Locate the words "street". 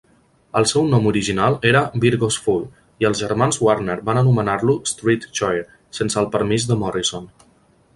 4.95-5.33